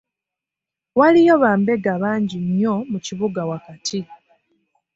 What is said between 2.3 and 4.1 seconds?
nnyo mu kibuga wakati.